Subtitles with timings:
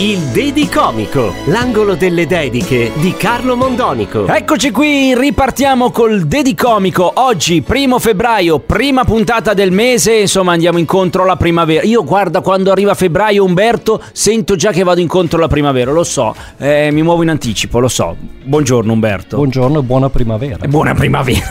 [0.00, 4.26] Il Dedicomico, l'angolo delle dediche di Carlo Mondonico.
[4.26, 7.10] Eccoci qui, ripartiamo col Dedicomico.
[7.14, 11.82] Oggi, primo febbraio, prima puntata del mese, insomma andiamo incontro alla primavera.
[11.82, 16.34] Io guarda, quando arriva febbraio, Umberto, sento già che vado incontro alla primavera, lo so,
[16.58, 18.16] eh, mi muovo in anticipo, lo so.
[18.44, 19.36] Buongiorno Umberto.
[19.36, 20.66] Buongiorno e buona primavera.
[20.68, 21.50] Buona primavera.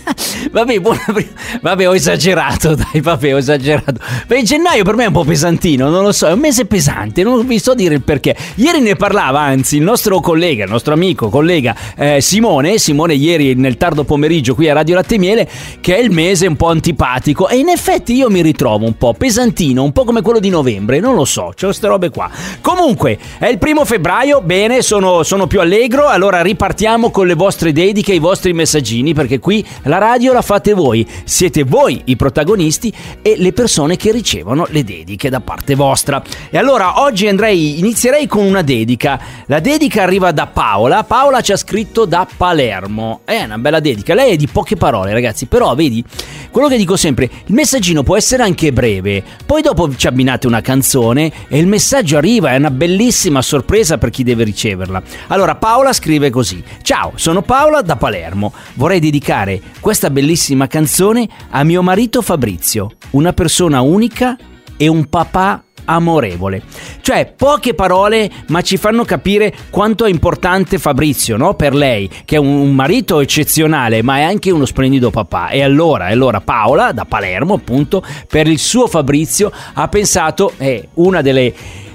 [0.50, 4.00] vabbè, buona pri- vabbè, ho esagerato, dai, vabbè, ho esagerato.
[4.26, 7.22] Beh, gennaio per me è un po' pesantino, non lo so, è un mese pesante,
[7.22, 8.36] non vi so dire il perché.
[8.56, 13.54] Ieri ne parlava, anzi, il nostro collega, il nostro amico, collega eh, Simone, Simone ieri
[13.54, 15.48] nel tardo pomeriggio qui a Radio Latte Miele,
[15.80, 19.14] che è il mese un po' antipatico e in effetti io mi ritrovo un po'
[19.14, 22.30] pesantino, un po' come quello di novembre, non lo so, c'ho queste robe qua.
[22.60, 27.72] Comunque, è il primo febbraio, bene, sono, sono più allegro, allora ripartiamo con le vostre
[27.72, 32.92] dediche, i vostri messaggini, perché qui la radio la fate voi, siete voi i protagonisti
[33.22, 36.22] e le persone che ricevono le dediche da parte vostra.
[36.50, 39.20] E allora oggi andrei, inizierei con una dedica.
[39.46, 41.04] La dedica arriva da Paola.
[41.04, 43.20] Paola ci ha scritto da Palermo.
[43.24, 44.14] È una bella dedica.
[44.14, 45.46] Lei è di poche parole, ragazzi.
[45.46, 46.04] Però vedi,
[46.50, 49.22] quello che dico sempre, il messaggino può essere anche breve.
[49.44, 52.52] Poi dopo ci abbinate una canzone e il messaggio arriva.
[52.52, 55.02] È una bellissima sorpresa per chi deve riceverla.
[55.28, 56.62] Allora Paola scrive così.
[56.82, 58.52] Ciao, sono Paola da Palermo.
[58.74, 62.90] Vorrei dedicare questa bellissima canzone a mio marito Fabrizio.
[63.10, 64.36] Una persona unica
[64.76, 66.62] e un papà amorevole.
[67.00, 71.54] Cioè, poche parole, ma ci fanno capire quanto è importante Fabrizio, no?
[71.54, 75.48] Per lei, che è un, marito eccezionale, ma è anche uno splendido papà.
[75.48, 81.22] E allora, allora Paola, da Palermo, appunto, per il suo Fabrizio, ha pensato, è una
[81.22, 81.52] delle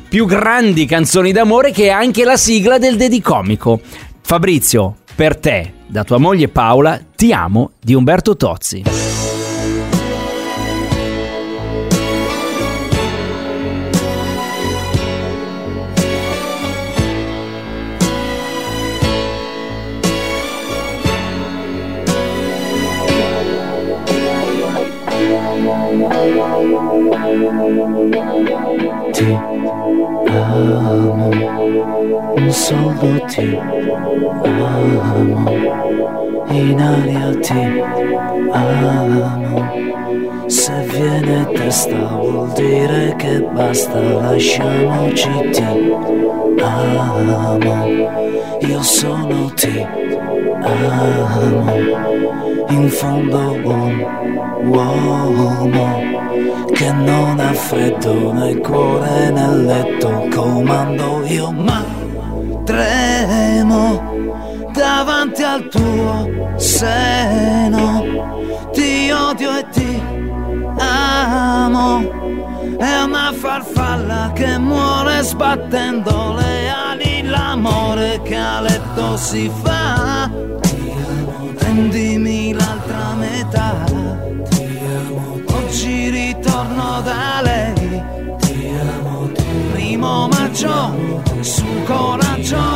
[0.09, 3.79] più grandi canzoni d'amore che è anche la sigla del Dedicomico.
[4.21, 9.38] Fabrizio, per te, da tua moglie Paola, ti amo di Umberto Tozzi.
[29.11, 29.37] Ti
[30.25, 31.29] amo,
[32.49, 33.59] solo ti
[34.43, 35.51] amo,
[36.49, 37.63] in aria ti
[38.51, 39.67] amo.
[40.47, 45.63] Se viene testa vuol dire che basta, lasciamoci ti
[46.59, 47.85] amo.
[48.61, 49.85] Io sono ti
[50.61, 51.71] amo,
[52.69, 54.28] in fondo un
[54.69, 55.97] uomo
[56.73, 61.83] che non ha freddo nel cuore nel letto comando io ma
[62.63, 64.17] tremo
[64.71, 68.37] davanti al tuo seno.
[68.71, 70.01] Ti odio e ti
[70.77, 72.17] amo
[72.77, 77.23] è una farfalla che muore sbattendo le ali.
[77.23, 80.29] L'amore che a letto si fa
[81.79, 83.85] prendimi l'altra metà
[86.79, 87.73] ritorno da lei.
[88.39, 89.29] Ti amo.
[89.73, 90.95] Primo maggio
[91.41, 92.68] su coraggio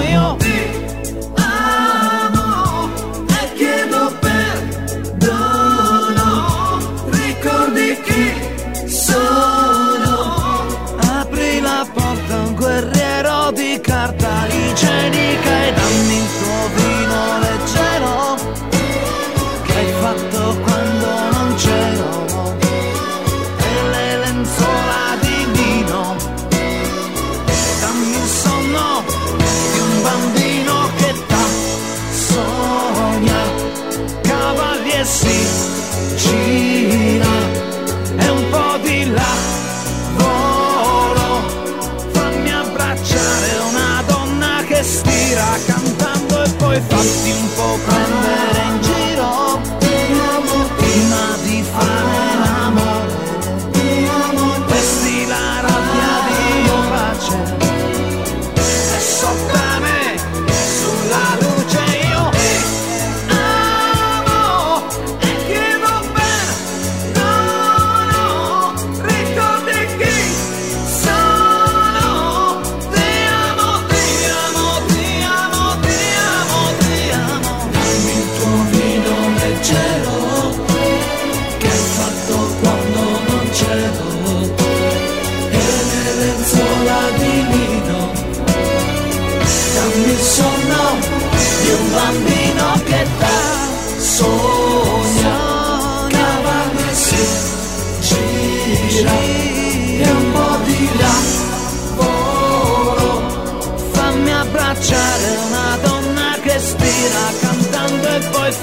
[36.13, 37.31] vicina
[38.16, 39.33] è un po' di là.
[40.15, 41.42] Volo
[42.12, 47.80] fammi abbracciare una donna che stira cantando e poi fatti un po'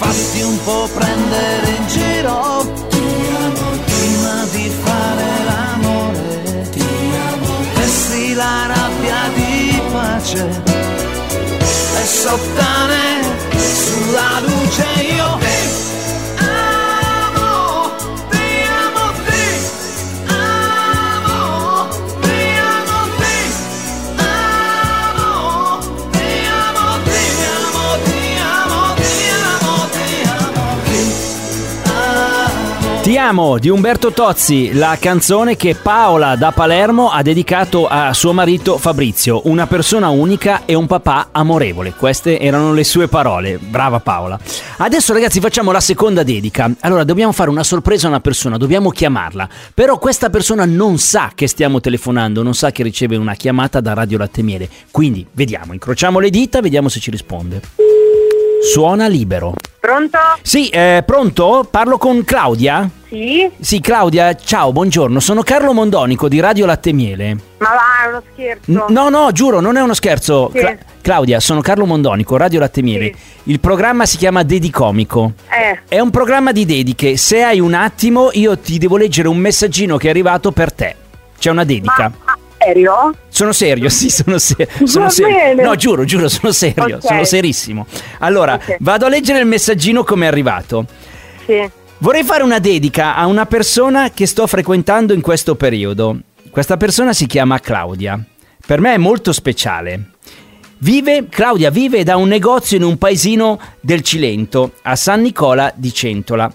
[0.01, 2.67] di là può prendere in giro.
[2.89, 3.05] Ti
[3.45, 6.69] amo, prima di fare l'amore.
[6.71, 6.85] Ti
[7.33, 10.63] amo, vesti la rabbia di pace.
[12.01, 13.23] E sottane
[13.75, 14.90] sulla luce
[33.21, 33.21] amo.
[33.21, 38.33] Ti amo di Umberto Tozzi, la canzone che Paola da Palermo ha dedicato a suo
[38.33, 41.93] marito Fabrizio, una persona unica e un papà amorevole.
[41.93, 43.59] Queste erano le sue parole.
[43.59, 44.39] Brava Paola.
[44.79, 46.71] Adesso ragazzi facciamo la seconda dedica.
[46.81, 49.49] Allora dobbiamo fare una sorpresa a una persona, dobbiamo chiamarla.
[49.75, 53.93] Però questa persona non sa che stiamo telefonando, non sa che riceve una chiamata da
[53.93, 54.69] Radio Latte Miele.
[54.91, 57.61] Quindi vediamo, incrociamo le dita, vediamo se ci risponde.
[58.73, 59.55] Suona libero.
[59.79, 60.19] Pronto?
[60.43, 61.67] Sì, eh, pronto?
[61.71, 62.91] Parlo con Claudia?
[63.11, 63.51] Sì?
[63.59, 65.19] Sì, Claudia, ciao, buongiorno.
[65.19, 67.35] Sono Carlo Mondonico di Radio Latte Miele.
[67.59, 68.71] Ma va, è uno scherzo.
[68.71, 70.51] N- no, no, giuro, non è uno scherzo.
[70.55, 70.61] Sì.
[70.61, 73.13] Cla- Claudia, sono Carlo Mondonico, Radio Latte Miele.
[73.45, 75.33] Il programma si chiama Dedicomico.
[75.49, 77.17] Eh, È un programma di dediche.
[77.17, 80.95] Se hai un attimo, io ti devo leggere un messaggino che è arrivato per te.
[81.37, 82.13] C'è una dedica.
[82.25, 83.13] ma serio?
[83.29, 85.35] Sono serio, sì, sono, se- sono Va serio.
[85.35, 85.63] bene.
[85.65, 87.03] No, giuro, giuro, sono serio, Ok.
[87.05, 87.87] sono serissimo.
[88.21, 88.77] Allora, Ok.
[88.81, 90.85] vado a leggere il messaggino come è arrivato.
[91.47, 91.69] Sì.
[92.03, 96.19] Vorrei fare una dedica a una persona che sto frequentando in questo periodo.
[96.49, 98.19] Questa persona si chiama Claudia.
[98.67, 100.13] Per me è molto speciale.
[100.79, 105.93] Vive, Claudia vive da un negozio in un paesino del Cilento, a San Nicola di
[105.93, 106.51] Centola.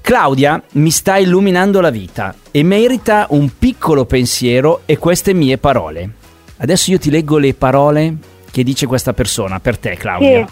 [0.00, 6.10] Claudia mi sta illuminando la vita e merita un piccolo pensiero e queste mie parole.
[6.56, 8.16] Adesso io ti leggo le parole
[8.50, 10.44] che dice questa persona per te, Claudia.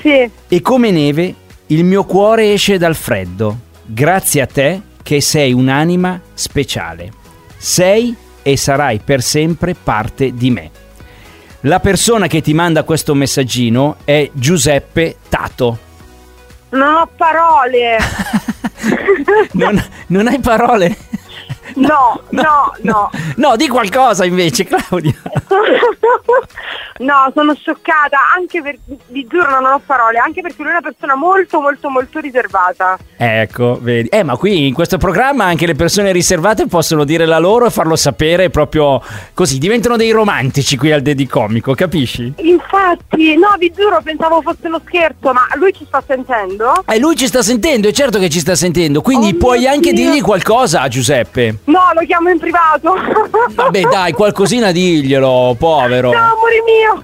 [0.00, 0.08] Sì.
[0.08, 0.30] Sì.
[0.48, 1.34] E come neve
[1.66, 7.12] il mio cuore esce dal freddo, grazie a te che sei un'anima speciale.
[7.56, 10.70] Sei e sarai per sempre parte di me.
[11.60, 15.78] La persona che ti manda questo messaggino è Giuseppe Tato.
[16.70, 17.98] Non ho parole.
[19.52, 20.94] Non, non hai parole?
[21.74, 23.10] No, no, no.
[23.36, 25.14] No, di qualcosa invece, Claudia.
[26.96, 28.76] No, sono scioccata, anche per,
[29.08, 32.96] vi giuro non ho parole, anche perché lui è una persona molto molto molto riservata.
[33.16, 34.08] Ecco, vedi.
[34.10, 37.70] Eh, ma qui in questo programma anche le persone riservate possono dire la loro e
[37.70, 39.02] farlo sapere proprio
[39.34, 39.58] così.
[39.58, 42.32] Diventano dei romantici qui al Dedicomico, capisci?
[42.36, 46.84] Infatti, no, vi giuro, pensavo fosse uno scherzo, ma lui ci sta sentendo?
[46.86, 49.92] E lui ci sta sentendo, è certo che ci sta sentendo, quindi Oh puoi anche
[49.92, 50.04] Dio.
[50.04, 51.53] dirgli qualcosa a Giuseppe.
[51.64, 52.94] No, lo chiamo in privato.
[53.54, 56.12] Vabbè, dai, qualcosina diglielo, povero.
[56.12, 57.02] No, amore mio.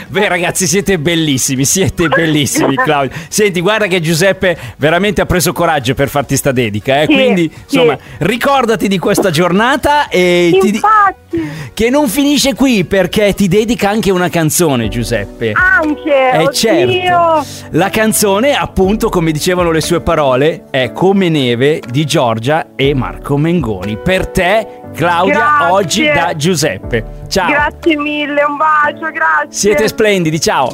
[0.08, 3.16] Beh, ragazzi, siete bellissimi, siete bellissimi, Claudio.
[3.28, 7.06] Senti, guarda che Giuseppe veramente ha preso coraggio per farti sta dedica, eh?
[7.06, 7.76] Sì, Quindi, sì.
[7.76, 13.88] insomma, ricordati di questa giornata e ti Infatti, che non finisce qui perché ti dedica
[13.88, 15.52] anche una canzone, Giuseppe.
[15.52, 16.30] anche.
[16.32, 16.52] Eh oddio.
[16.52, 17.46] certo.
[17.70, 23.36] La canzone, appunto, come dicevano le sue parole, è Come neve di Giorgia e Marco
[23.50, 23.96] Mengoni.
[23.96, 25.72] Per te, Claudia, Grazie.
[25.72, 27.04] oggi da Giuseppe.
[27.26, 27.50] Ciao.
[27.50, 29.48] Grazie mille, un bacio, grazie.
[29.50, 30.70] Siete splendidi, ciao.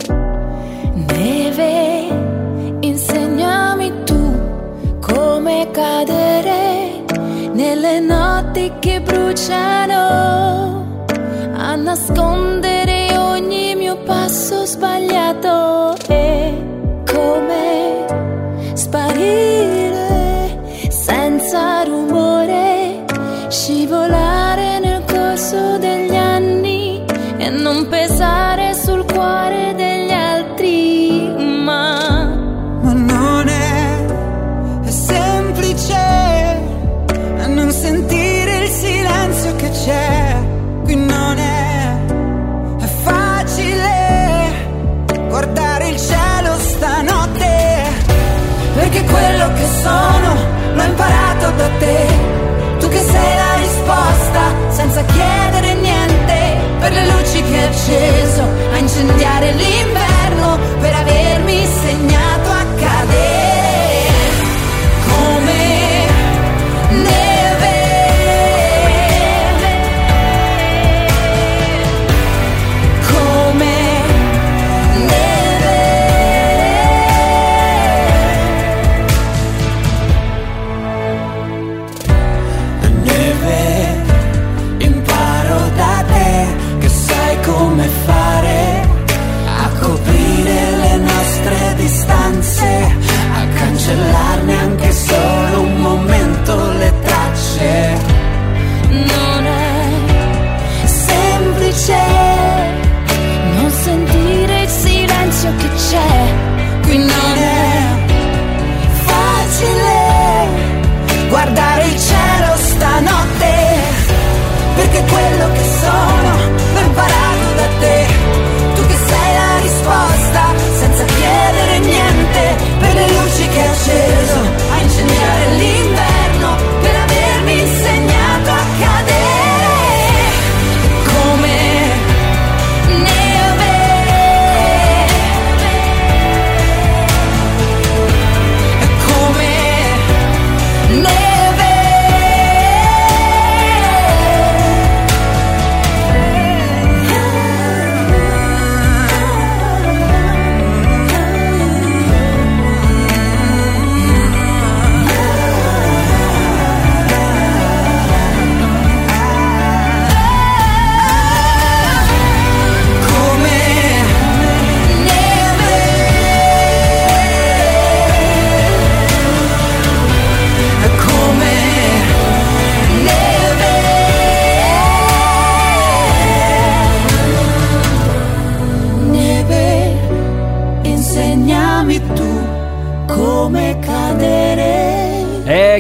[0.92, 2.09] Neve,
[2.80, 7.04] insegnami tu come cadere
[7.52, 9.95] nelle notti che bruciano,
[11.56, 15.95] a nascondere ogni mio passo sbagliato
[48.96, 50.34] Perché quello che sono
[50.72, 52.06] l'ho imparato da te.
[52.78, 56.56] Tu che sei la risposta senza chiedere niente.
[56.78, 60.58] Per le luci che hai acceso a incendiare l'inverno.
[60.80, 62.36] Per avermi insegnato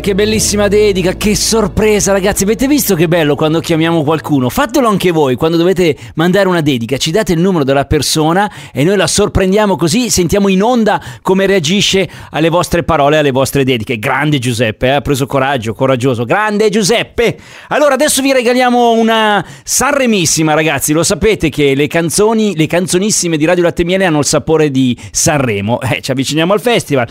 [0.06, 4.48] che bellissima dedica, che sorpresa ragazzi, avete visto che bello quando chiamiamo qualcuno?
[4.48, 8.84] Fatelo anche voi, quando dovete mandare una dedica, ci date il numero della persona e
[8.84, 13.98] noi la sorprendiamo così, sentiamo in onda come reagisce alle vostre parole, alle vostre dediche.
[13.98, 14.90] Grande Giuseppe, eh?
[14.90, 17.36] ha preso coraggio, coraggioso, grande Giuseppe!
[17.70, 23.44] Allora adesso vi regaliamo una Sanremissima ragazzi, lo sapete che le canzoni, le canzonissime di
[23.44, 27.08] Radio Latte Miele hanno il sapore di Sanremo, eh, ci avviciniamo al festival.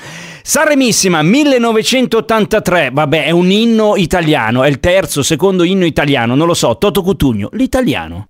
[0.47, 6.53] Sanremissima 1983, vabbè è un inno italiano, è il terzo, secondo inno italiano, non lo
[6.53, 8.27] so, Toto Cutugno, l'italiano.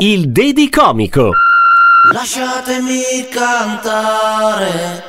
[0.00, 1.30] Il Dedicomico.
[2.12, 5.04] Lasciatemi cantare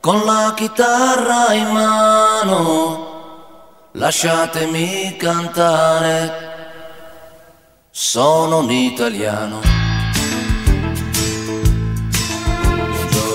[0.00, 3.12] con la chitarra in mano.
[3.92, 6.32] Lasciatemi cantare,
[7.92, 9.83] sono un italiano.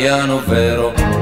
[0.00, 1.19] italiano vero.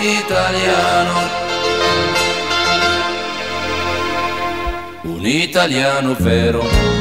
[0.00, 1.46] Italiano.
[5.02, 6.97] Un italiano vero.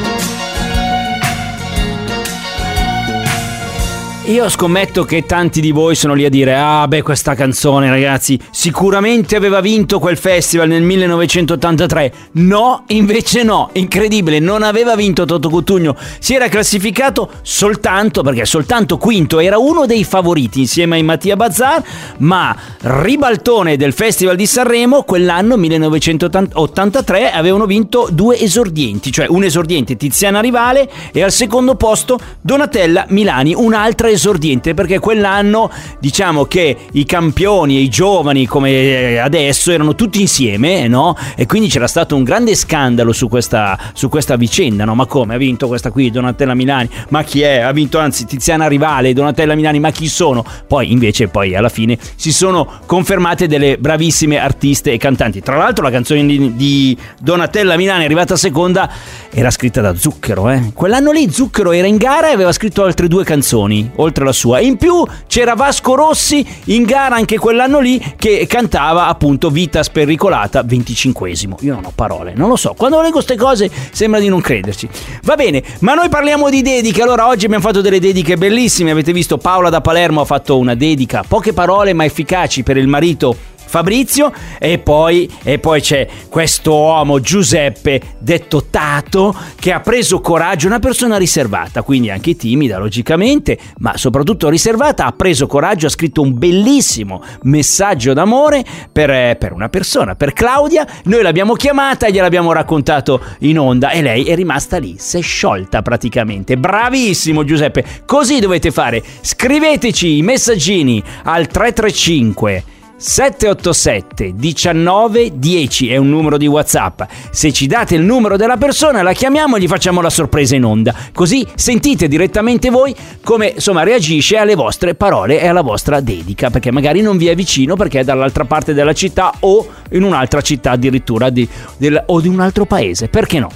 [4.27, 8.37] Io scommetto che tanti di voi sono lì a dire Ah beh questa canzone ragazzi
[8.51, 15.47] Sicuramente aveva vinto quel festival nel 1983 No, invece no Incredibile, non aveva vinto Toto
[15.47, 15.95] Cutugno.
[16.19, 21.81] Si era classificato soltanto Perché soltanto quinto Era uno dei favoriti insieme ai Mattia Bazzar
[22.17, 29.95] Ma ribaltone del festival di Sanremo Quell'anno 1983 Avevano vinto due esordienti Cioè un esordiente
[29.95, 36.75] Tiziana Rivale E al secondo posto Donatella Milani Un'altra esordiente esordiente perché quell'anno diciamo che
[36.91, 41.15] i campioni e i giovani come eh, adesso erano tutti insieme, no?
[41.35, 44.95] E quindi c'era stato un grande scandalo su questa, su questa vicenda, no?
[44.95, 45.35] Ma come?
[45.35, 46.89] Ha vinto questa qui, Donatella Milani?
[47.09, 47.59] Ma chi è?
[47.59, 50.43] Ha vinto anzi Tiziana Rivale, Donatella Milani, ma chi sono?
[50.67, 55.41] Poi invece poi alla fine si sono confermate delle bravissime artiste e cantanti.
[55.41, 58.89] Tra l'altro la canzone di, di Donatella Milani arrivata seconda
[59.31, 60.71] era scritta da Zucchero, eh?
[60.73, 64.59] Quell'anno lì Zucchero era in gara e aveva scritto altre due canzoni, oltre alla sua.
[64.59, 70.61] In più c'era Vasco Rossi in gara anche quell'anno lì che cantava appunto Vita spericolata
[70.61, 71.55] 25esimo.
[71.61, 72.73] Io non ho parole, non lo so.
[72.75, 74.89] Quando leggo queste cose sembra di non crederci.
[75.23, 77.01] Va bene, ma noi parliamo di dediche.
[77.01, 78.91] Allora oggi abbiamo fatto delle dediche bellissime.
[78.91, 82.87] Avete visto Paola da Palermo ha fatto una dedica, poche parole ma efficaci per il
[82.87, 90.21] marito Fabrizio e poi, e poi c'è questo uomo Giuseppe detto Tato che ha preso
[90.21, 95.89] coraggio, una persona riservata, quindi anche timida logicamente, ma soprattutto riservata, ha preso coraggio, ha
[95.89, 102.11] scritto un bellissimo messaggio d'amore per, per una persona, per Claudia, noi l'abbiamo chiamata e
[102.11, 107.83] gliel'abbiamo raccontato in onda e lei è rimasta lì, si è sciolta praticamente, bravissimo Giuseppe,
[108.05, 116.47] così dovete fare, scriveteci i messaggini al 335 787 19 10 è un numero di
[116.47, 117.03] WhatsApp.
[117.29, 120.63] Se ci date il numero della persona, la chiamiamo e gli facciamo la sorpresa in
[120.63, 120.93] onda.
[121.13, 126.71] Così sentite direttamente voi come insomma reagisce alle vostre parole e alla vostra dedica, perché
[126.71, 130.71] magari non vi è vicino perché è dall'altra parte della città o in un'altra città
[130.71, 133.09] addirittura di, del, o di un altro paese.
[133.09, 133.49] Perché no?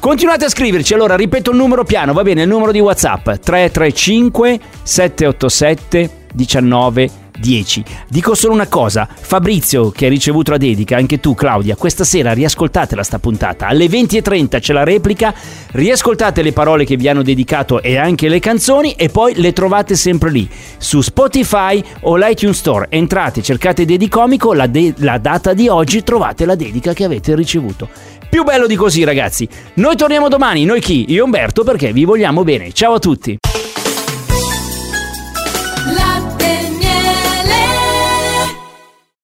[0.00, 4.60] Continuate a scriverci, allora ripeto il numero piano, va bene, il numero di WhatsApp 335
[4.82, 7.27] 787 19 10.
[7.38, 7.84] 10.
[8.08, 12.32] Dico solo una cosa, Fabrizio che ha ricevuto la dedica, anche tu Claudia, questa sera
[12.32, 15.34] riascoltatela sta puntata, alle 20.30 c'è la replica,
[15.72, 19.94] riascoltate le parole che vi hanno dedicato e anche le canzoni e poi le trovate
[19.94, 25.68] sempre lì, su Spotify o l'iTunes Store, entrate, cercate Dedicomico, la, de- la data di
[25.68, 27.88] oggi trovate la dedica che avete ricevuto.
[28.28, 31.06] Più bello di così ragazzi, noi torniamo domani, noi chi?
[31.08, 33.38] Io Umberto perché vi vogliamo bene, ciao a tutti!